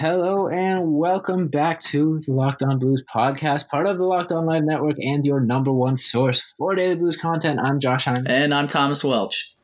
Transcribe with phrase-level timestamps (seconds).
[0.00, 4.46] Hello and welcome back to the Locked On Blues podcast, part of the Locked On
[4.46, 7.58] Live Network and your number one source for daily blues content.
[7.60, 8.28] I'm Josh Hyman.
[8.28, 9.56] And I'm Thomas Welch.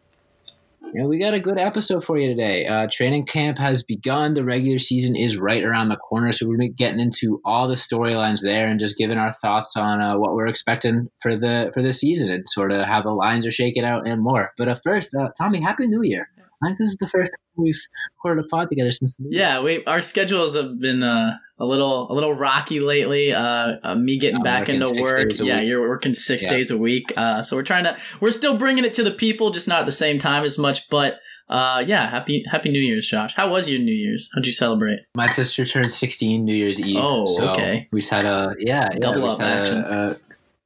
[0.83, 2.67] And we got a good episode for you today.
[2.67, 4.35] Uh, training camp has begun.
[4.35, 8.43] The regular season is right around the corner, so we're getting into all the storylines
[8.43, 11.93] there and just giving our thoughts on uh, what we're expecting for the for the
[11.93, 14.51] season and sort of how the lines are shaking out and more.
[14.59, 16.29] But uh, first, uh, Tommy, happy New Year!
[16.65, 17.81] I think this is the first time we've
[18.17, 22.11] recorded a pod together since the Yeah, we our schedules have been uh, a little
[22.11, 23.33] a little rocky lately.
[23.33, 25.31] Uh, uh, me getting I'm back into work.
[25.39, 25.69] Yeah, week.
[25.69, 26.51] you're working six Yeah.
[26.51, 27.13] days a week.
[27.17, 29.87] Uh, so we're trying to we're still bringing it to the people, just not at
[29.87, 30.89] the same time as much.
[30.89, 33.35] But uh, yeah, happy Happy New Year's, Josh.
[33.35, 34.31] How was your New Year's?
[34.35, 35.01] How'd you celebrate?
[35.15, 36.97] My sister turned 16 New Year's Eve.
[36.99, 37.89] Oh, so okay.
[37.93, 39.79] We just had a yeah, yeah Double up had action.
[39.79, 40.17] A, a,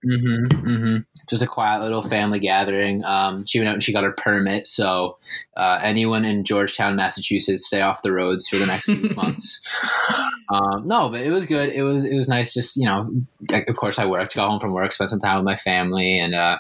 [0.03, 0.97] hmm hmm
[1.29, 3.05] Just a quiet little family gathering.
[3.05, 4.67] Um, she went out and she got her permit.
[4.67, 5.19] So
[5.57, 9.61] uh, anyone in Georgetown, Massachusetts, stay off the roads for the next few months.
[10.51, 11.71] Um, no, but it was good.
[11.71, 12.55] It was it was nice.
[12.55, 13.11] Just you know,
[13.53, 16.35] of course I worked, got home from work, spent some time with my family, and
[16.35, 16.59] uh,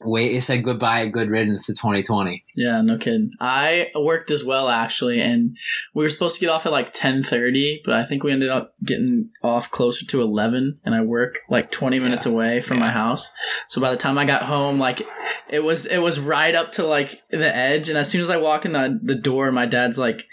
[0.00, 2.44] wait, said goodbye, good riddance to 2020.
[2.56, 3.32] Yeah, no kidding.
[3.40, 5.56] I worked as well actually, and
[5.94, 8.48] we were supposed to get off at like ten thirty, but I think we ended
[8.48, 10.78] up getting off closer to eleven.
[10.84, 13.30] And I work like twenty minutes away from my house,
[13.68, 15.02] so by the time I got home, like
[15.48, 17.88] it was it was right up to like the edge.
[17.88, 20.26] And as soon as I walk in the the door, my dad's like.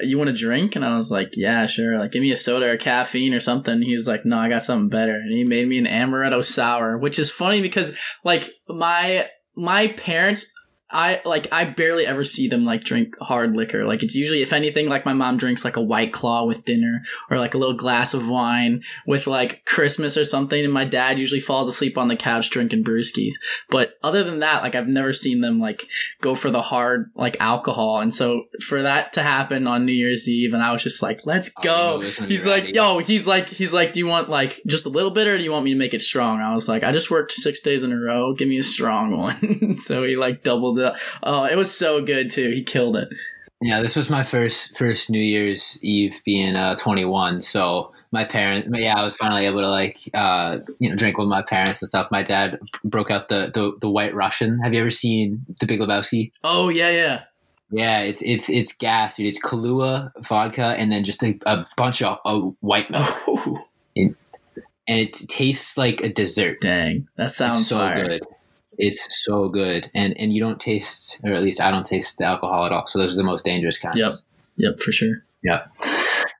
[0.00, 0.76] You want a drink?
[0.76, 1.98] And I was like, yeah, sure.
[1.98, 3.82] Like, give me a soda or caffeine or something.
[3.82, 5.14] He was like, no, I got something better.
[5.14, 10.46] And he made me an amaretto sour, which is funny because like my my parents
[10.94, 13.84] I like I barely ever see them like drink hard liquor.
[13.84, 17.02] Like it's usually if anything like my mom drinks like a white claw with dinner
[17.30, 21.18] or like a little glass of wine with like Christmas or something and my dad
[21.18, 23.34] usually falls asleep on the couch drinking brewskis.
[23.68, 25.86] But other than that like I've never seen them like
[26.20, 27.98] go for the hard like alcohol.
[28.00, 31.20] And so for that to happen on New Year's Eve and I was just like,
[31.24, 32.74] "Let's Oh, go." you know this when he's like, ready.
[32.74, 35.42] "Yo, he's like he's like, "Do you want like just a little bit or do
[35.44, 37.82] you want me to make it strong?" I was like, "I just worked 6 days
[37.82, 38.32] in a row.
[38.34, 40.83] Give me a strong one." so he like doubled it.
[41.22, 42.50] Oh, it was so good too.
[42.50, 43.08] He killed it.
[43.62, 47.40] Yeah, this was my first first New Year's Eve being uh, 21.
[47.40, 51.28] So my parents, yeah, I was finally able to like uh, you know drink with
[51.28, 52.08] my parents and stuff.
[52.10, 54.58] My dad broke out the, the the White Russian.
[54.60, 56.30] Have you ever seen The Big Lebowski?
[56.42, 57.22] Oh, yeah, yeah.
[57.70, 59.26] Yeah, it's it's it's gas, dude.
[59.26, 63.64] It's Kahlua vodka and then just a, a bunch of uh, white milk, Oh,
[63.96, 64.14] and
[64.86, 66.60] it tastes like a dessert.
[66.60, 67.08] dang.
[67.16, 68.06] That sounds it's so fire.
[68.06, 68.22] good.
[68.78, 72.24] It's so good, and and you don't taste, or at least I don't taste the
[72.24, 72.86] alcohol at all.
[72.86, 73.98] So those are the most dangerous kinds.
[73.98, 74.10] Yep.
[74.56, 75.24] Yep, for sure.
[75.42, 75.72] Yep.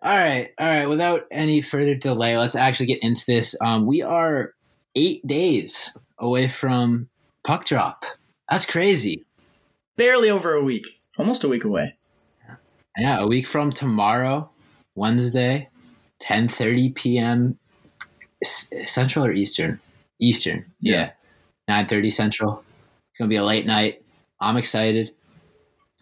[0.03, 0.89] All right, all right.
[0.89, 3.57] Without any further delay, let's actually get into this.
[3.61, 4.55] Um, we are
[4.95, 7.09] eight days away from
[7.45, 8.05] puck drop.
[8.51, 9.25] That's crazy.
[9.97, 11.97] Barely over a week, almost a week away.
[12.99, 14.51] Yeah, a week from tomorrow,
[14.95, 15.69] Wednesday,
[16.19, 17.59] ten thirty p.m.
[18.45, 19.81] Central or Eastern?
[20.19, 20.67] Eastern.
[20.81, 20.95] Yeah.
[20.95, 21.11] yeah.
[21.69, 22.65] 9:30 Central.
[23.11, 24.03] It's gonna be a late night.
[24.41, 25.13] I'm excited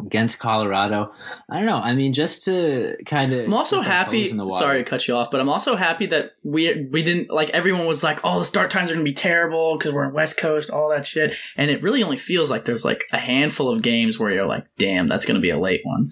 [0.00, 1.12] against Colorado.
[1.50, 1.76] I don't know.
[1.76, 3.46] I mean, just to kind of.
[3.46, 4.28] I'm also happy.
[4.28, 7.86] Sorry to cut you off, but I'm also happy that we we didn't like everyone
[7.86, 10.70] was like, "Oh, the start times are gonna be terrible because we're in West Coast,
[10.70, 14.18] all that shit." And it really only feels like there's like a handful of games
[14.18, 16.10] where you're like, "Damn, that's gonna be a late one."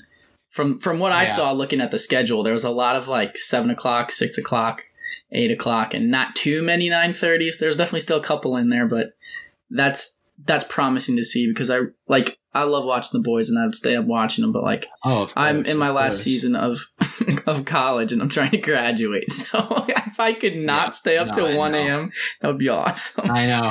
[0.50, 1.32] From from what I yeah.
[1.32, 4.82] saw looking at the schedule, there was a lot of like seven o'clock, six o'clock,
[5.32, 7.58] eight o'clock, and not too many nine thirties.
[7.58, 9.14] There's definitely still a couple in there, but
[9.70, 13.74] that's that's promising to see because I like I love watching the boys and I'd
[13.74, 16.22] stay up watching them, but like Oh, of I'm in my last course.
[16.22, 16.80] season of
[17.46, 19.24] of college and I'm trying to graduate.
[19.30, 22.10] So if I could not Yeah, stay up no, till one a.m.,
[22.40, 23.30] that would be awesome.
[23.30, 23.70] I know,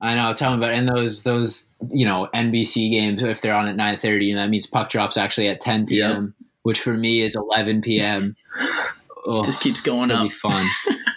[0.00, 0.34] I know.
[0.34, 3.96] Tell me about and those those you know NBC games if they're on at nine
[3.98, 7.80] thirty, and that means puck drops actually at ten p.m., which for me is eleven
[7.80, 8.34] p.m.
[9.26, 10.24] Oh, Just keeps going up.
[10.24, 10.66] be fun.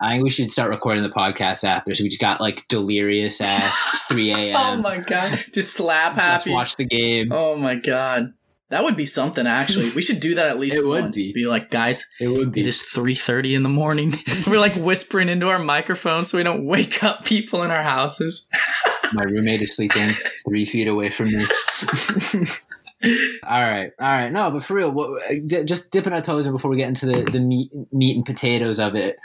[0.00, 3.40] I think we should start recording the podcast after, so we just got like delirious
[3.40, 4.56] ass three a.m.
[4.56, 5.38] Oh my god!
[5.52, 7.32] Just slap Let's watch the game.
[7.32, 8.32] Oh my god.
[8.70, 9.90] That would be something actually.
[9.94, 11.16] We should do that at least It would once.
[11.16, 11.46] be.
[11.46, 12.60] like, guys, It would be.
[12.62, 14.14] it is three thirty in the morning.
[14.46, 18.46] We're like whispering into our microphones so we don't wake up people in our houses.
[19.12, 20.08] My roommate is sleeping
[20.48, 21.44] three feet away from me.
[23.44, 24.32] All right, all right.
[24.32, 25.20] No, but for real, what,
[25.64, 28.78] just dipping our toes in before we get into the, the meat, meat and potatoes
[28.78, 29.16] of it.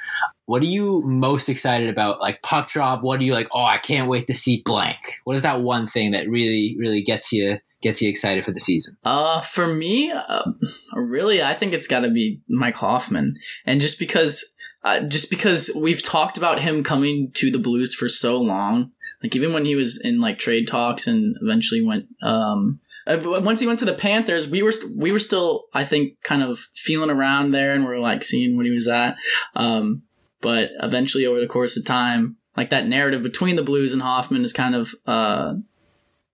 [0.46, 2.20] What are you most excited about?
[2.20, 3.04] Like puck drop.
[3.04, 3.48] What are you like?
[3.54, 4.98] Oh, I can't wait to see blank.
[5.24, 8.60] What is that one thing that really, really gets you gets you excited for the
[8.60, 8.98] season?
[9.04, 10.52] Uh, for me, uh,
[10.94, 13.36] really, I think it's got to be Mike Hoffman,
[13.66, 14.44] and just because,
[14.84, 18.92] uh, just because we've talked about him coming to the Blues for so long,
[19.24, 22.80] like even when he was in like trade talks and eventually went, um,
[23.18, 26.60] once he went to the Panthers, we were we were still, I think, kind of
[26.76, 29.16] feeling around there, and we are like seeing what he was at.
[29.56, 30.04] Um,
[30.42, 34.44] but eventually, over the course of time, like that narrative between the Blues and Hoffman
[34.44, 35.54] is kind of, uh,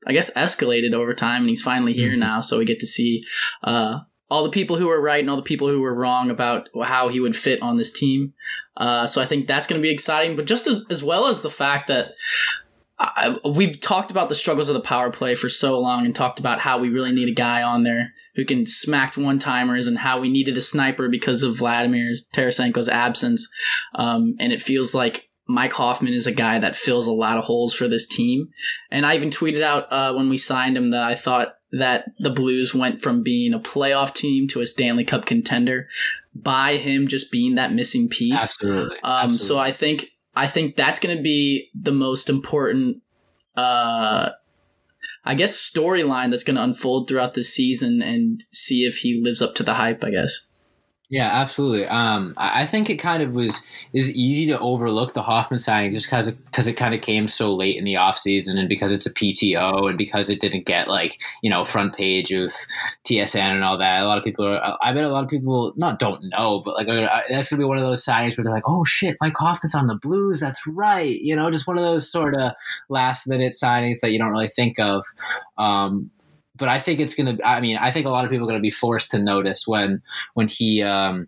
[0.06, 2.20] I guess, escalated over time, and he's finally here mm-hmm.
[2.20, 2.42] now.
[2.42, 3.24] So we get to see
[3.64, 4.00] uh,
[4.30, 7.10] all the people who were right and all the people who were wrong about how
[7.10, 8.34] he would fit on this team.
[8.78, 10.36] Uh, so I think that's going to be exciting.
[10.36, 12.14] But just as as well as the fact that
[12.98, 16.40] I, we've talked about the struggles of the power play for so long and talked
[16.40, 19.98] about how we really need a guy on there who can smack one timers and
[19.98, 23.50] how we needed a sniper because of Vladimir Tarasenko's absence.
[23.96, 27.46] Um, and it feels like Mike Hoffman is a guy that fills a lot of
[27.46, 28.50] holes for this team.
[28.92, 32.30] And I even tweeted out uh, when we signed him that I thought that the
[32.30, 35.88] Blues went from being a playoff team to a Stanley Cup contender
[36.34, 38.42] by him just being that missing piece.
[38.42, 38.98] Absolutely.
[39.04, 39.48] Um, Absolutely.
[39.48, 43.02] So I think I think that's going to be the most important,
[43.56, 44.30] uh,
[45.24, 49.42] I guess, storyline that's going to unfold throughout the season and see if he lives
[49.42, 50.46] up to the hype, I guess.
[51.16, 51.88] Yeah, absolutely.
[51.88, 53.64] Um, I think it kind of was
[53.94, 57.30] is easy to overlook the Hoffman signing just because because it, it, kind of came
[57.30, 60.90] so late in the offseason and because it's a PTO and because it didn't get
[60.90, 62.52] like you know front page of
[63.06, 64.04] TSN and all that.
[64.04, 64.78] A lot of people are.
[64.82, 66.88] I bet a lot of people not don't know, but like
[67.30, 69.88] that's gonna be one of those signings where they're like, oh shit, Mike Hoffman's on
[69.88, 70.42] the Blues.
[70.42, 71.18] That's right.
[71.22, 72.52] You know, just one of those sort of
[72.90, 75.06] last minute signings that you don't really think of.
[75.58, 76.12] Um,
[76.58, 77.38] but I think it's gonna.
[77.44, 80.02] I mean, I think a lot of people are gonna be forced to notice when
[80.34, 81.28] when he um,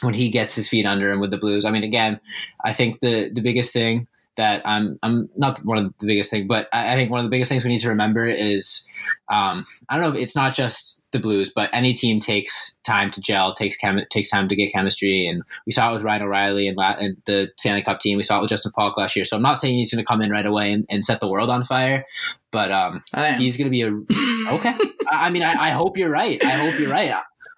[0.00, 1.64] when he gets his feet under him with the Blues.
[1.64, 2.20] I mean, again,
[2.64, 6.46] I think the the biggest thing that I'm I'm not one of the biggest thing,
[6.46, 8.86] but I, think one of the biggest things we need to remember is
[9.28, 10.20] um, I don't know.
[10.20, 14.30] It's not just the Blues, but any team takes time to gel, takes chem- takes
[14.30, 17.50] time to get chemistry, and we saw it with Ryan O'Reilly and, La- and the
[17.58, 18.16] Stanley Cup team.
[18.16, 19.24] We saw it with Justin Faulk last year.
[19.24, 21.28] So I'm not saying he's going to come in right away and, and, set the
[21.28, 22.04] world on fire,
[22.50, 23.00] but um,
[23.36, 24.74] he's going to be a okay.
[25.10, 26.42] I mean, I, I hope you're right.
[26.42, 27.14] I hope you're right.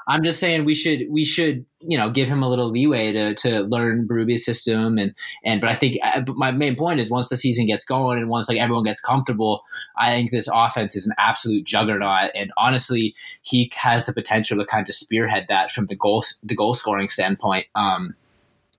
[0.09, 3.35] I'm just saying we should we should you know give him a little leeway to
[3.35, 5.15] to learn Berube's system and
[5.45, 8.29] and but I think uh, my main point is once the season gets going and
[8.29, 9.63] once like everyone gets comfortable,
[9.97, 14.65] I think this offense is an absolute juggernaut and honestly he has the potential to
[14.65, 17.67] kind of spearhead that from the goal the goal scoring standpoint.
[17.75, 18.15] Um,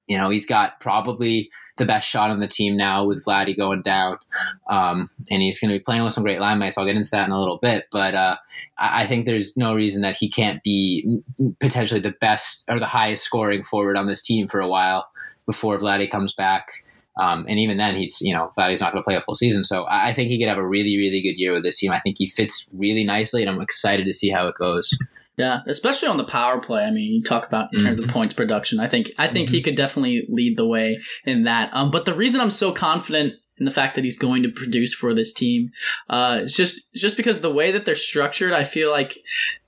[0.07, 3.81] you know, he's got probably the best shot on the team now with Vladdy going
[3.81, 4.17] down.
[4.69, 6.77] Um, and he's going to be playing with some great line mates.
[6.77, 7.87] I'll get into that in a little bit.
[7.91, 8.37] But uh,
[8.77, 11.21] I, think there's no reason that he can't be
[11.59, 15.09] potentially the best or the highest scoring forward on this team for a while
[15.45, 16.67] before Vladdy comes back.
[17.19, 19.63] Um, and even then, he's you know Vladdy's not going to play a full season,
[19.63, 21.91] so I think he could have a really really good year with this team.
[21.91, 24.95] I think he fits really nicely, and I'm excited to see how it goes.
[25.37, 26.83] Yeah, especially on the power play.
[26.83, 28.09] I mean, you talk about in terms mm-hmm.
[28.09, 28.79] of points production.
[28.79, 29.55] I think I think mm-hmm.
[29.55, 31.69] he could definitely lead the way in that.
[31.73, 34.93] Um, but the reason I'm so confident in the fact that he's going to produce
[34.93, 35.71] for this team,
[36.09, 39.17] uh, is just just because the way that they're structured, I feel like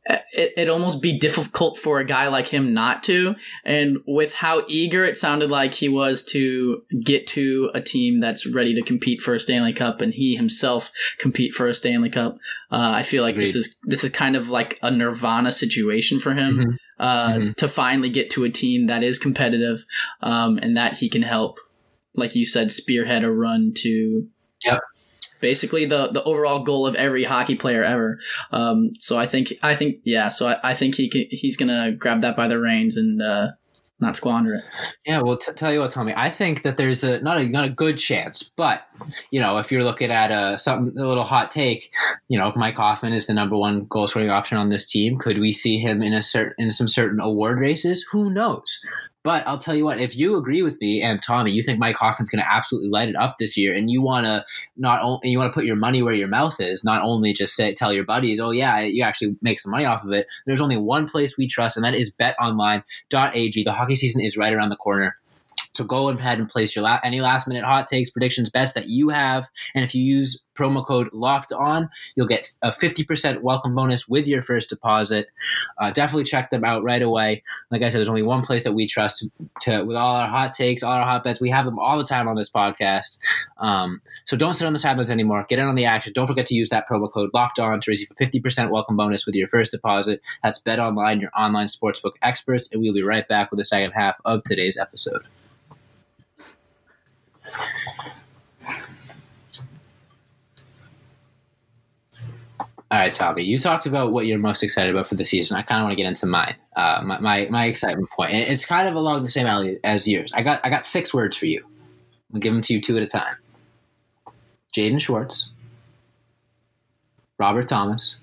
[0.09, 3.35] it, would almost be difficult for a guy like him not to.
[3.63, 8.47] And with how eager it sounded like he was to get to a team that's
[8.47, 12.37] ready to compete for a Stanley Cup and he himself compete for a Stanley Cup,
[12.71, 13.47] uh, I feel like Agreed.
[13.47, 16.71] this is this is kind of like a nirvana situation for him mm-hmm.
[16.99, 17.51] Uh, mm-hmm.
[17.53, 19.85] to finally get to a team that is competitive
[20.21, 21.59] um, and that he can help,
[22.13, 24.27] like you said, spearhead a run to
[24.65, 24.81] yep
[25.39, 28.19] basically the the overall goal of every hockey player ever.
[28.51, 31.91] Um, so I think I think yeah, so I, I think he can, he's gonna
[31.91, 33.47] grab that by the reins and uh,
[33.99, 34.63] not squander it.
[35.05, 36.13] Yeah, well, t- tell you what, Tommy.
[36.15, 38.87] I think that there's a not a not a good chance, but
[39.31, 41.93] you know, if you're looking at a something a little hot take,
[42.27, 45.17] you know, Mike Hoffman is the number one goal scoring option on this team.
[45.17, 48.05] Could we see him in a certain in some certain award races?
[48.11, 48.79] Who knows?
[49.21, 51.97] But I'll tell you what, if you agree with me and Tommy, you think Mike
[51.97, 54.45] Hoffman's going to absolutely light it up this year, and you want to
[54.77, 57.53] not only you want to put your money where your mouth is, not only just
[57.53, 60.27] say tell your buddies, oh yeah, you actually make some money off of it.
[60.45, 63.63] There's only one place we trust, and that is BetOnline.ag.
[63.63, 65.17] The hockey season is right around the corner.
[65.79, 68.89] So go ahead and place your la- any last minute hot takes, predictions, best that
[68.89, 73.73] you have, and if you use promo code locked on, you'll get a 50% welcome
[73.73, 75.27] bonus with your first deposit.
[75.77, 77.43] Uh, definitely check them out right away.
[77.71, 79.29] Like I said, there's only one place that we trust to,
[79.61, 81.39] to with all our hot takes, all our hot bets.
[81.39, 83.19] We have them all the time on this podcast.
[83.57, 85.45] Um, so don't sit on the sidelines anymore.
[85.47, 86.11] Get in on the action.
[86.11, 89.25] Don't forget to use that promo code locked on to receive a 50% welcome bonus
[89.25, 90.21] with your first deposit.
[90.43, 93.91] That's Bet Online, your online sportsbook experts, and we'll be right back with the second
[93.91, 95.23] half of today's episode.
[102.91, 105.57] All right, Tommy, you talked about what you're most excited about for the season.
[105.57, 106.55] I kind of want to get into mine.
[106.75, 110.07] Uh, my, my, my excitement point, and it's kind of along the same alley as
[110.07, 110.31] yours.
[110.33, 111.63] I got I got six words for you.
[112.33, 113.35] I'll give them to you two at a time.
[114.73, 115.51] Jaden Schwartz,
[117.37, 118.15] Robert Thomas,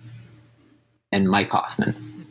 [1.13, 2.27] and Mike Hoffman.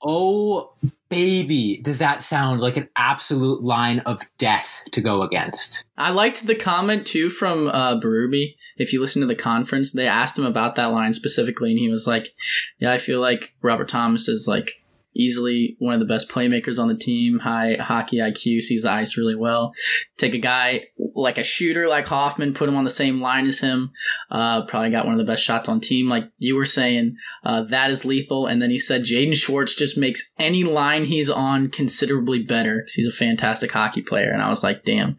[0.00, 0.70] Oh
[1.08, 5.84] baby, does that sound like an absolute line of death to go against?
[5.96, 8.54] I liked the comment too from uh, Berube.
[8.76, 11.88] If you listen to the conference, they asked him about that line specifically, and he
[11.88, 12.34] was like,
[12.78, 14.83] "Yeah, I feel like Robert Thomas is like
[15.14, 17.40] easily one of the best playmakers on the team.
[17.40, 19.72] High hockey IQ, sees the ice really well.
[20.16, 23.60] Take a guy like a shooter like Hoffman, put him on the same line as
[23.60, 23.92] him.
[24.30, 27.16] Uh, probably got one of the best shots on team, like you were saying.
[27.44, 28.46] Uh, that is lethal.
[28.46, 33.06] And then he said Jaden Schwartz just makes any line he's on considerably better he's
[33.06, 34.30] a fantastic hockey player.
[34.30, 35.18] And I was like, damn.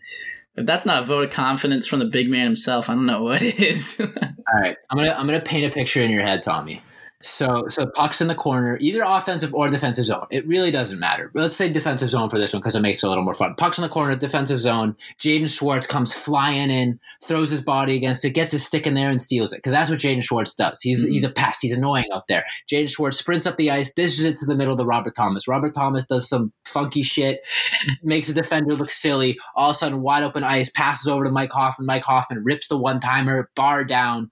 [0.57, 3.23] If that's not a vote of confidence from the big man himself, I don't know
[3.23, 3.99] what is.
[3.99, 6.81] All right, I'm gonna I'm gonna paint a picture in your head, Tommy.
[7.25, 10.27] So so pucks in the corner, either offensive or defensive zone.
[10.29, 11.31] It really doesn't matter.
[11.33, 13.55] Let's say defensive zone for this one because it makes it a little more fun.
[13.55, 14.95] Pucks in the corner, defensive zone.
[15.19, 19.09] Jaden Schwartz comes flying in, throws his body against it, gets his stick in there
[19.09, 20.79] and steals it because that's what Jaden Schwartz does.
[20.81, 21.13] He's mm-hmm.
[21.13, 21.63] he's a pest.
[21.63, 22.45] He's annoying out there.
[22.71, 25.47] Jaden Schwartz sprints up the ice, dishes it to the middle to Robert Thomas.
[25.47, 27.41] Robert Thomas does some funky shit,
[28.03, 29.39] makes a defender look silly.
[29.55, 31.87] All of a sudden, wide open ice, passes over to Mike Hoffman.
[31.87, 34.29] Mike Hoffman rips the one timer, bar down.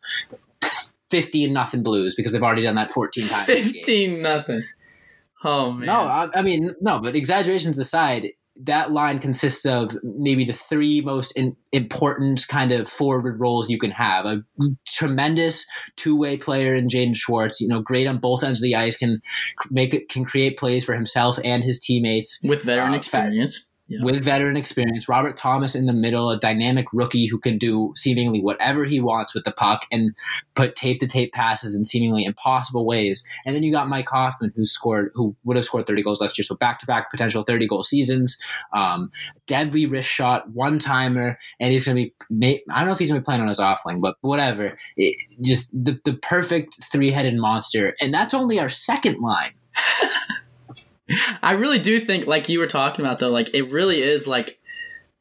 [1.12, 3.46] 15 nothing blues because they've already done that 14 times.
[3.46, 4.64] 15 nothing.
[5.44, 5.88] Oh man.
[5.88, 8.30] No, I, I, mean no, but exaggerations aside,
[8.62, 13.80] that line consists of maybe the three most in, important kind of forward roles you
[13.80, 14.26] can have.
[14.26, 14.44] A
[14.88, 18.96] tremendous two-way player in Jaden Schwartz, you know, great on both ends of the ice,
[18.96, 19.22] can
[19.70, 24.04] make it, can create plays for himself and his teammates with veteran uh, experience yeah.
[24.04, 25.10] with veteran experience.
[25.10, 29.34] Robert Thomas in the middle, a dynamic rookie who can do seemingly whatever he wants
[29.34, 30.16] with the puck and
[30.56, 33.26] put tape to tape passes in seemingly impossible ways.
[33.46, 36.38] And then you got Mike Hoffman, who scored, who would have scored 30 goals last
[36.38, 36.44] year.
[36.44, 38.38] So back to back potential 30 goal seasons.
[38.72, 39.12] Um,
[39.48, 43.12] deadly wrist shot, one timer, and he's going to be, I don't know if he's
[43.12, 44.78] going to be playing on his offling, but whatever.
[44.96, 47.96] It, just the, the perfect three headed monster.
[48.02, 49.54] And that's only our second line.
[51.42, 54.60] I really do think, like you were talking about, though, like it really is like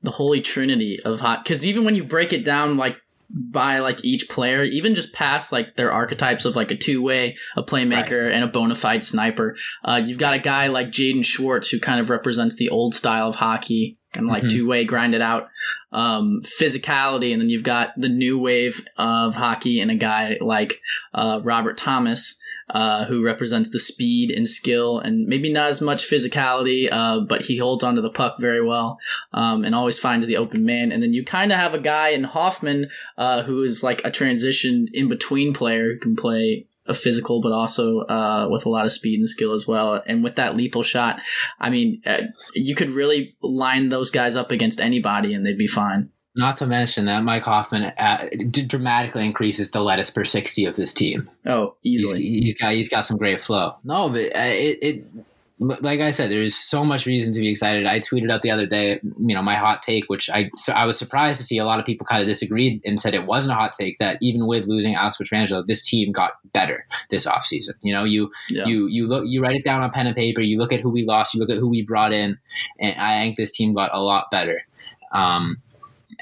[0.03, 1.45] the holy trinity of hot.
[1.45, 2.97] Because even when you break it down, like
[3.31, 7.37] by like each player, even just past like their archetypes of like a two way,
[7.57, 8.33] a playmaker, right.
[8.33, 12.01] and a bona fide sniper, uh, you've got a guy like Jaden Schwartz who kind
[12.01, 14.57] of represents the old style of hockey, kind of like mm-hmm.
[14.57, 15.49] two way, grind it out.
[15.93, 20.81] Um, physicality, and then you've got the new wave of hockey and a guy like
[21.13, 22.39] uh, Robert Thomas,
[22.71, 27.43] uh, who represents the speed and skill and maybe not as much physicality, uh, but
[27.43, 28.99] he holds onto the puck very well
[29.33, 30.93] um, and always finds the open man.
[30.93, 32.89] And then you kind of have a guy in Hoffman
[33.19, 37.53] uh, who is like a transition in between player who can play a physical, but
[37.53, 40.03] also uh, with a lot of speed and skill as well.
[40.07, 41.21] And with that lethal shot,
[41.61, 42.23] I mean, uh,
[42.55, 46.11] you could really line those guys up against anybody and they'd be fine.
[46.35, 50.77] Not to mention that Mike Hoffman uh, d- dramatically increases the lettuce per sixty of
[50.77, 51.29] this team.
[51.45, 52.23] Oh, easily.
[52.23, 53.77] He's, he's got he's got some great flow.
[53.85, 55.05] No, but uh, it, it
[55.59, 57.87] like I said, there's so much reason to be excited.
[57.87, 60.87] I tweeted out the other day, you know, my hot take, which I so I
[60.87, 63.53] was surprised to see a lot of people kind of disagreed and said it wasn't
[63.53, 67.75] a hot take that even with losing Alex Pietrangelo, this team got better this offseason.
[67.83, 68.67] You know, you yeah.
[68.67, 70.91] you you look you write it down on pen and paper, you look at who
[70.91, 72.39] we lost, you look at who we brought in,
[72.81, 74.63] and I think this team got a lot better.
[75.13, 75.59] Um,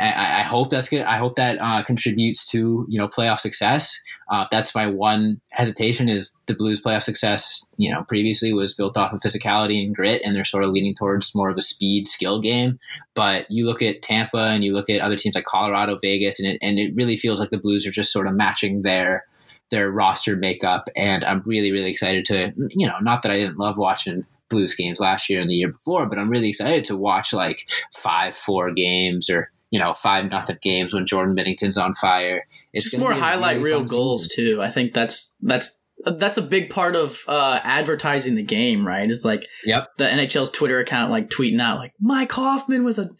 [0.00, 1.02] I, I hope that's good.
[1.02, 4.00] I hope that uh, contributes to you know playoff success.
[4.30, 7.64] Uh, that's my one hesitation is the Blues' playoff success.
[7.76, 10.95] You know, previously was built off of physicality and grit, and they're sort of leaning
[10.95, 12.78] towards more of a speed skill game.
[13.14, 16.49] But you look at Tampa and you look at other teams like Colorado, Vegas, and
[16.49, 19.25] it, and it really feels like the Blues are just sort of matching their
[19.71, 20.88] their roster makeup.
[20.97, 24.75] And I'm really really excited to you know not that I didn't love watching Blues
[24.75, 28.35] games last year and the year before, but I'm really excited to watch like five
[28.35, 32.46] four games or you know five nothing games when Jordan Binnington's on fire.
[32.72, 34.58] It's just more highlight really real goals season.
[34.58, 34.62] too.
[34.62, 39.10] I think that's that's that's a big part of uh, advertising the game, right?
[39.10, 39.88] Is like Yep.
[39.98, 43.10] the NHL's Twitter account like tweeting out like Mike Hoffman with a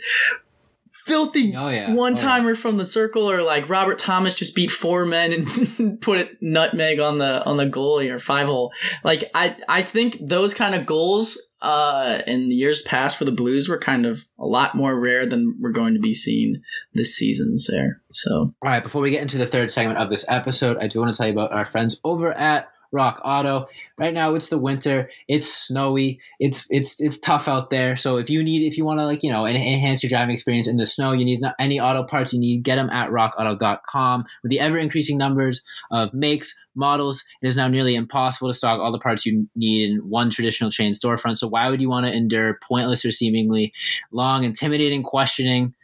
[1.07, 1.95] filthy Oh yeah.
[1.95, 2.23] one Oh, yeah.
[2.23, 6.37] timer from the circle, or like Robert Thomas just beat four men and put it
[6.40, 8.73] nutmeg on the on the goalie or five hole.
[9.04, 13.33] Like I I think those kind of goals uh in the years past for the
[13.33, 16.62] Blues were kind of a lot more rare than we're going to be seeing
[16.95, 18.00] this season there.
[18.11, 21.00] So All right, before we get into the third segment of this episode, I do
[21.00, 23.69] want to tell you about our friends over at Rock Auto.
[23.99, 27.97] Right now it's the winter, it's snowy, it's it's it's tough out there.
[27.97, 30.67] So if you need if you want to like, you know, enhance your driving experience
[30.67, 34.25] in the snow, you need any auto parts you need, get them at rockauto.com.
[34.43, 38.81] With the ever increasing numbers of makes, models, it is now nearly impossible to stock
[38.81, 41.39] all the parts you need in one traditional chain storefront.
[41.39, 43.73] So why would you want to endure pointless or seemingly
[44.11, 45.75] long, intimidating questioning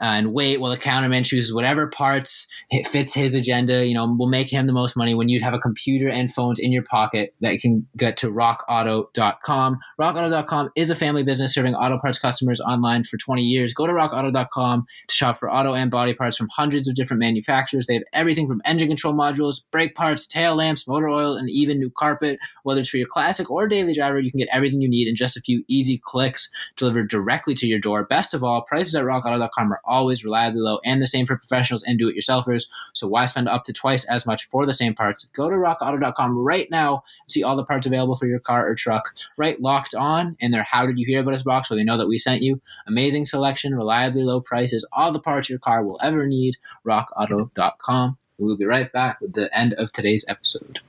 [0.00, 4.04] uh, and wait while the counterman chooses whatever parts it fits his agenda, you know,
[4.18, 6.82] will make him the most money when you'd have a computer and phones in your
[6.82, 9.78] pocket that you can get to rockauto.com.
[10.00, 13.72] Rockauto.com is a family business serving auto parts customers online for 20 years.
[13.72, 17.86] Go to rockauto.com to shop for auto and body parts from hundreds of different manufacturers.
[17.86, 21.78] They have everything from engine control modules, brake parts, tail lamps, motor oil, and even
[21.78, 22.38] new carpet.
[22.64, 25.14] Whether it's for your classic or daily driver, you can get everything you need in
[25.14, 28.04] just a few easy clicks delivered directly to your door.
[28.04, 31.82] Best of all, prices at rockauto.com are always reliably low and the same for professionals
[31.82, 32.66] and do-it-yourselfers.
[32.92, 35.24] So why spend up to twice as much for the same parts?
[35.26, 38.74] Go to rockauto.com right now and see all the parts available for your car or
[38.74, 39.14] truck.
[39.38, 41.98] Right locked on in their how did you hear about us box so they know
[41.98, 42.60] that we sent you.
[42.86, 46.56] Amazing selection, reliably low prices, all the parts your car will ever need.
[46.86, 48.18] rockauto.com.
[48.38, 50.80] We'll be right back with the end of today's episode.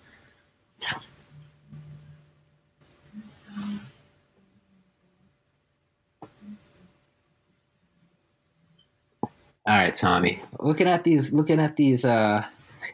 [9.66, 10.42] All right, Tommy.
[10.60, 12.44] Looking at these, looking at these, uh,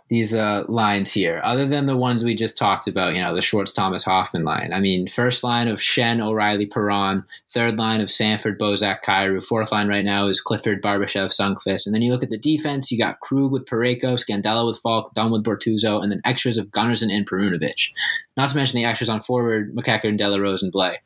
[0.07, 3.41] these uh, lines here, other than the ones we just talked about, you know, the
[3.41, 4.73] Schwartz, Thomas, Hoffman line.
[4.73, 7.25] I mean, first line of Schenn, O'Reilly, Perron.
[7.49, 9.43] Third line of Sanford, Bozak, Kyrou.
[9.43, 11.85] Fourth line right now is Clifford, Barbashev, Sundqvist.
[11.85, 12.91] And then you look at the defense.
[12.91, 16.67] You got Krug with Parayko, Scandella with Faulk, Dunn with Bortuzzo, and then extras of
[16.67, 17.89] Gunnarsson and Perunovic.
[18.37, 20.97] Not to mention the extras on forward, MacEachern and Delarose and Blais.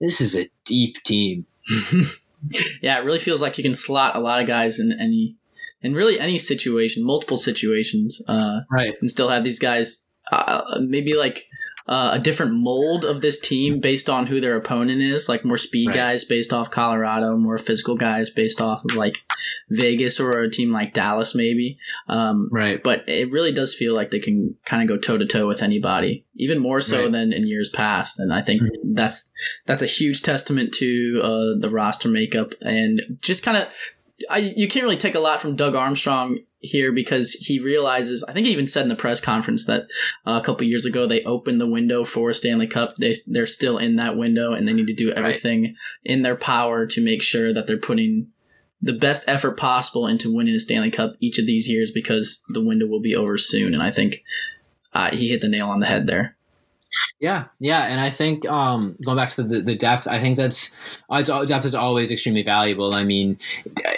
[0.00, 1.46] This is a deep team.
[2.82, 5.36] yeah, it really feels like you can slot a lot of guys in any
[5.86, 8.94] in really any situation, multiple situations, uh, Right.
[9.00, 11.44] and still have these guys uh, maybe like
[11.88, 15.56] uh, a different mold of this team based on who their opponent is, like more
[15.56, 15.94] speed Right.
[15.96, 19.18] guys based off Colorado, more physical guys based off of like
[19.70, 21.78] Vegas or a team like Dallas, maybe.
[22.08, 22.82] Um, Right.
[22.82, 25.62] but it really does feel like they can kind of go toe to toe with
[25.62, 27.12] anybody, even more so Right.
[27.12, 28.18] than in years past.
[28.18, 29.30] And I think that's
[29.66, 33.68] that's a huge testament to uh, the roster makeup and just kind of.
[34.30, 38.24] I, you can't really take a lot from Doug Armstrong here because he realizes.
[38.24, 39.82] I think he even said in the press conference that
[40.26, 42.96] uh, a couple years ago they opened the window for Stanley Cup.
[42.96, 46.86] They they're still in that window and they need to do everything in their power
[46.86, 48.28] to make sure that they're putting
[48.80, 52.64] the best effort possible into winning a Stanley Cup each of these years because the
[52.64, 53.74] window will be over soon.
[53.74, 54.22] And I think
[54.92, 56.36] uh, he hit the nail on the head there.
[57.20, 60.74] Yeah, yeah, and I think um, going back to the, the depth, I think that's
[61.10, 62.94] uh, depth is always extremely valuable.
[62.94, 63.38] I mean,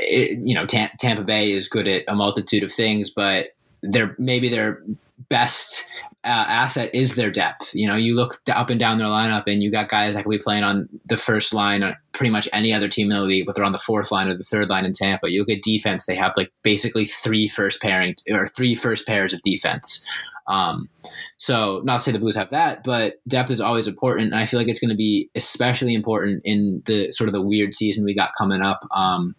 [0.08, 3.48] it, you know, Tam- Tampa Bay is good at a multitude of things, but
[3.82, 4.82] their maybe their
[5.28, 5.86] best
[6.24, 7.74] uh, asset is their depth.
[7.74, 10.30] You know, you look up and down their lineup, and you got guys that could
[10.30, 13.46] be playing on the first line on pretty much any other team in the league,
[13.46, 15.30] but they're on the fourth line or the third line in Tampa.
[15.30, 19.32] You look at defense; they have like basically three first pairing or three first pairs
[19.32, 20.04] of defense.
[20.48, 20.88] Um,
[21.36, 24.46] so, not to say the Blues have that, but depth is always important, and I
[24.46, 28.04] feel like it's going to be especially important in the sort of the weird season
[28.04, 28.80] we got coming up.
[28.90, 29.36] Um,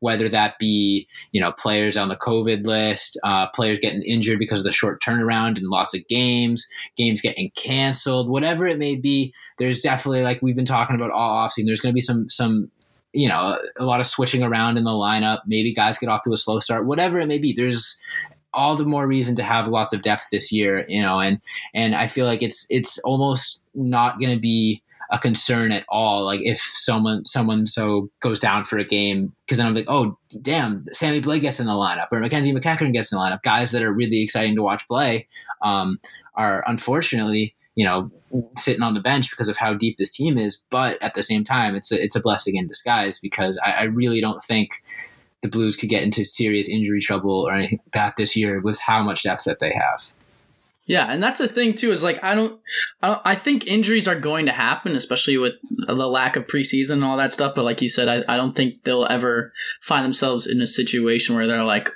[0.00, 4.60] whether that be you know players on the COVID list, uh, players getting injured because
[4.60, 9.34] of the short turnaround and lots of games, games getting canceled, whatever it may be.
[9.58, 11.66] There's definitely like we've been talking about all offseason.
[11.66, 12.70] There's going to be some some
[13.12, 15.40] you know a lot of switching around in the lineup.
[15.46, 17.52] Maybe guys get off to a slow start, whatever it may be.
[17.52, 18.00] There's
[18.54, 21.40] all the more reason to have lots of depth this year, you know, and
[21.74, 26.24] and I feel like it's it's almost not going to be a concern at all.
[26.24, 30.18] Like if someone someone so goes down for a game, because then I'm like, oh
[30.40, 33.42] damn, Sammy Blais gets in the lineup or Mackenzie MacEachern gets in the lineup.
[33.42, 35.28] Guys that are really exciting to watch play
[35.60, 36.00] um,
[36.34, 38.10] are unfortunately, you know,
[38.56, 40.62] sitting on the bench because of how deep this team is.
[40.70, 43.82] But at the same time, it's a it's a blessing in disguise because I, I
[43.82, 44.82] really don't think
[45.42, 48.78] the Blues could get into serious injury trouble or anything like that this year with
[48.80, 50.02] how much depth that they have.
[50.86, 51.92] Yeah, and that's the thing too.
[51.92, 52.60] Is like I don't,
[53.02, 56.94] I don't, I think injuries are going to happen, especially with the lack of preseason
[56.94, 57.54] and all that stuff.
[57.54, 61.36] But like you said, I, I don't think they'll ever find themselves in a situation
[61.36, 61.90] where they're like,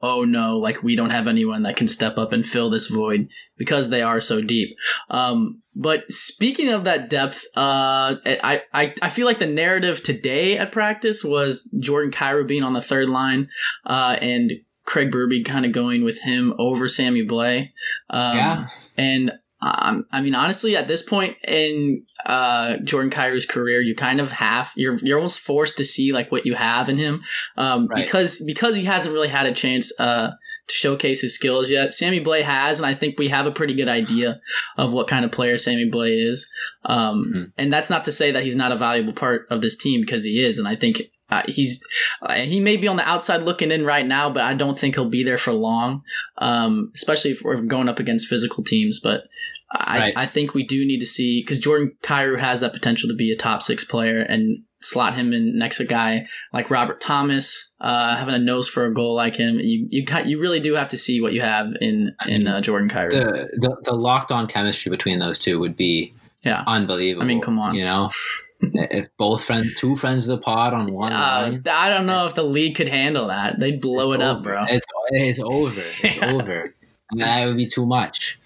[0.00, 3.28] oh no, like we don't have anyone that can step up and fill this void
[3.56, 4.76] because they are so deep.
[5.10, 10.58] Um, but speaking of that depth, uh, I, I, I feel like the narrative today
[10.58, 13.48] at practice was Jordan Kyrou being on the third line,
[13.86, 14.52] uh, and
[14.84, 17.72] Craig Berube kind of going with him over Sammy Blais.
[18.10, 18.68] Um, Yeah.
[18.96, 24.20] And um, I mean, honestly, at this point in uh, Jordan Kyrou's career, you kind
[24.20, 27.22] of have you're you're almost forced to see like what you have in him,
[27.56, 28.04] um, Right.
[28.04, 30.30] because because he hasn't really had a chance uh,
[30.68, 31.92] to showcase his skills yet.
[31.92, 34.40] Sammy Blais has, and I think we have a pretty good idea
[34.76, 36.48] of what kind of player Sammy Blais is.
[36.84, 37.52] Um, Mhm.
[37.58, 40.22] And that's not to say that he's not a valuable part of this team because
[40.24, 41.02] he is, and I think.
[41.30, 41.84] Uh, he's
[42.22, 44.94] uh, he may be on the outside looking in right now, but I don't think
[44.94, 46.00] he'll be there for long.
[46.38, 48.98] Um, especially if we're going up against physical teams.
[48.98, 49.24] But
[49.70, 50.16] I, Right.
[50.16, 53.30] I think we do need to see because Jordan Kyrou has that potential to be
[53.32, 57.70] a top six player and slot him in next to a guy like Robert Thomas,
[57.80, 59.58] uh, having a nose for a goal like him.
[59.60, 62.88] You you you really do have to see what you have in in uh, Jordan
[62.88, 63.10] Kyrou.
[63.10, 66.64] The, the the locked on chemistry between those two would be yeah.
[66.66, 67.24] unbelievable.
[67.24, 67.74] I mean, come on.
[67.74, 68.10] You know,
[68.60, 72.24] if both friends, two friends of the pod on one Uh, line, I don't know
[72.26, 73.58] if the league could handle that.
[73.58, 74.64] They'd blow it up, bro.
[74.68, 75.80] It's it's over.
[75.80, 76.32] It's Yeah.
[76.32, 76.74] over.
[77.16, 78.38] That would be too much.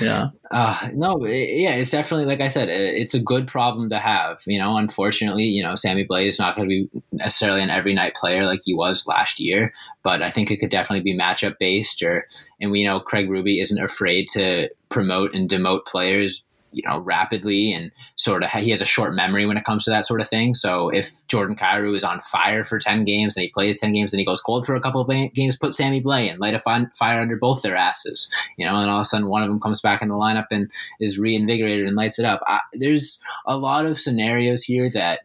[0.00, 0.28] Yeah.
[0.50, 3.98] Uh, no, it, yeah, it's definitely like I said, it, it's a good problem to
[3.98, 4.42] have.
[4.46, 7.94] You know, unfortunately, you know, Sammy Blais is not going to be necessarily an every
[7.94, 11.58] night player like he was last year, but I think it could definitely be matchup
[11.58, 12.02] based.
[12.02, 12.26] Or
[12.60, 16.44] and we know Craig Ruby isn't afraid to promote and demote players.
[16.76, 19.90] You know, rapidly and sort of he has a short memory when it comes to
[19.90, 20.52] that sort of thing.
[20.52, 24.12] So if Jordan Kyrou is on fire for ten games and he plays ten games
[24.12, 26.60] and he goes cold for a couple of games, put Sammy Blais and light a
[26.60, 29.60] fire under both their asses you know, and all of a sudden one of them
[29.60, 32.42] comes back in the lineup and is reinvigorated and lights it up.
[32.46, 35.20] I, there's a lot of scenarios here that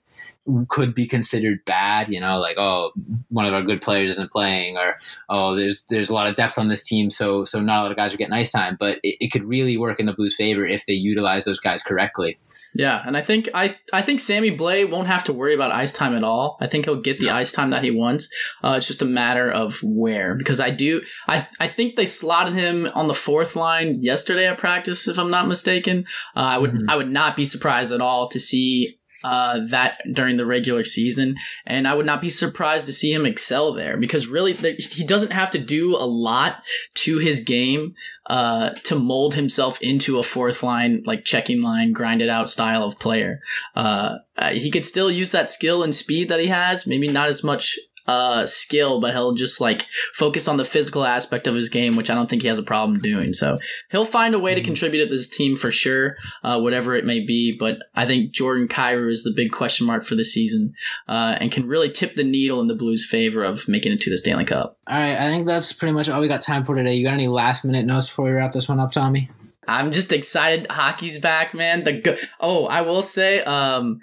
[0.69, 2.91] could be considered bad, you know, like oh,
[3.30, 4.97] one of our good players isn't playing, or
[5.30, 7.91] oh, there's there's a lot of depth on this team, so so not a lot
[7.91, 8.77] of guys are getting ice time.
[8.80, 11.82] But it, it could really work in the Blues' favor if they utilize those guys
[11.84, 12.39] correctly.
[12.73, 15.91] Yeah, and I think I I think Sammy Blais won't have to worry about ice
[15.91, 16.58] time at all.
[16.62, 18.30] I think he'll get the ice time that he wants.
[18.63, 22.54] Uh, it's just a matter of where because I do I I think they slotted
[22.54, 26.06] him on the fourth line yesterday at practice if I'm not mistaken.
[26.34, 26.86] Uh, I would Mhm.
[26.89, 31.36] I would not be surprised at all to see uh, that during the regular season,
[31.65, 35.03] and I would not be surprised to see him excel there because really th- he
[35.03, 36.63] doesn't have to do a lot
[36.95, 37.93] to his game
[38.27, 42.99] uh, to mold himself into a fourth line, like checking line, grinded out style of
[42.99, 43.41] player.
[43.75, 44.17] Uh,
[44.51, 47.77] he could still use that skill and speed that he has, maybe not as much
[48.12, 52.10] uh, skill, but he'll just like focus on the physical aspect of his game, which
[52.10, 53.32] I don't think he has a problem doing.
[53.32, 53.58] So
[53.89, 57.21] he'll find a way to contribute to this team for sure, uh, whatever it may
[57.21, 57.56] be.
[57.58, 60.74] But I think Jordan Kyrou is the big question mark for the season,
[61.08, 64.10] uh, and can really tip the needle in the Blues' favor of making it to
[64.10, 64.78] the Stanley Cup.
[64.88, 66.95] All right, I think that's pretty much all we got time for today.
[66.95, 69.30] You got any last minute notes before we wrap this one up, Tommy?
[69.67, 70.67] I'm just excited.
[70.69, 71.84] Hockey's back, man.
[71.84, 74.02] The go- oh, I will say, um,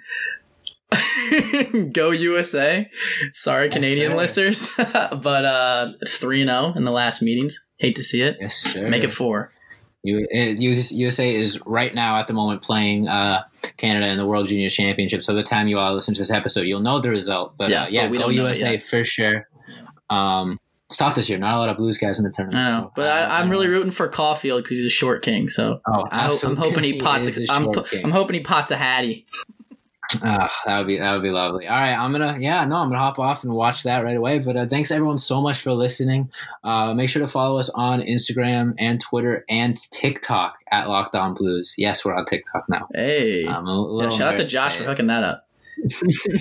[1.91, 2.89] go USA.
[3.33, 4.17] Sorry, Yes, Canadian sir.
[4.17, 7.65] listeners, but uh, three and zero in the last meetings.
[7.77, 8.37] Hate to see it.
[8.39, 8.87] Yes, sir.
[8.89, 9.51] Make it four.
[10.07, 10.11] Uh,
[10.57, 13.43] USA is right now at the moment playing uh,
[13.77, 15.21] Canada in the World Junior Championship.
[15.21, 17.55] So the time you all listen to this episode, you'll know the result.
[17.57, 19.47] But Yeah, yeah, uh, yeah but we go USA for sure.
[20.09, 21.37] Um, it's tough this year.
[21.37, 22.65] Not a lot of Blues guys in the I tournament.
[22.65, 25.49] know, so, but uh, I, I'm really rooting for Caufield because he's a short king.
[25.49, 27.37] So Oh, I I'm hoping he pots.
[27.37, 27.69] A, a I'm,
[28.03, 29.25] I'm hoping he pots a Hattie.
[30.65, 31.67] That would be that would be lovely.
[31.67, 34.39] All right, I'm gonna yeah no I'm gonna hop off and watch that right away.
[34.39, 36.31] But uh, thanks everyone so much for listening.
[36.63, 41.33] Uh, make sure to follow us on Instagram and Twitter and TikTok at Locked On
[41.33, 41.75] Blues.
[41.77, 42.85] Yes, we're on TikTok now.
[42.93, 43.45] Hey,
[44.03, 45.48] Yeah, shout out to Josh for hooking that up.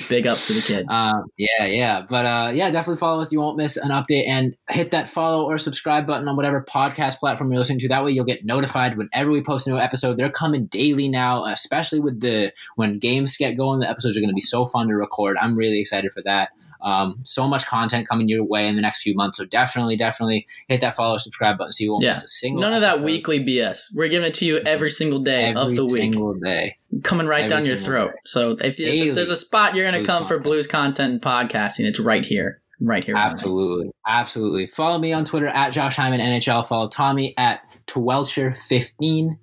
[0.09, 0.87] Big up to the kid.
[0.88, 3.33] Um, yeah, yeah, but uh, yeah, definitely follow us.
[3.33, 7.18] You won't miss an update, and hit that follow or subscribe button on whatever podcast
[7.18, 7.88] platform you're listening to.
[7.88, 10.16] That way, you'll get notified whenever we post a new episode.
[10.16, 13.81] They're coming daily now, especially with the when games get going.
[13.81, 15.37] The episodes are going to be so fun to record.
[15.40, 16.51] I'm really excited for that.
[16.81, 19.38] Um, so much content coming your way in the next few months.
[19.38, 22.11] So definitely, definitely hit that follow or subscribe button so you won't Yeah.
[22.11, 22.61] miss a single.
[22.62, 23.92] None of that episode weekly BS.
[23.94, 26.03] We're giving it to you every single day every of the week.
[26.12, 26.77] single day.
[27.03, 28.12] coming right Every down your throat.
[28.12, 28.16] day.
[28.27, 31.22] So if, you, if there's a spot you're going to come for blues content and
[31.22, 32.60] podcasting, it's right here.
[32.80, 33.16] Right here.
[33.16, 33.90] Absolutely.
[34.06, 34.66] Absolutely.
[34.66, 36.66] Follow me on Twitter at Josh Hyman NHL.
[36.66, 39.38] Follow Tommy at Twelcher15.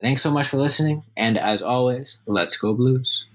[0.00, 1.04] Thanks so much for listening.
[1.16, 3.26] And as always, let's go Blues.